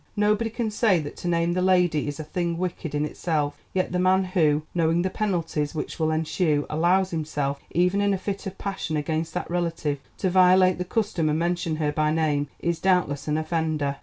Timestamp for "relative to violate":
9.47-10.79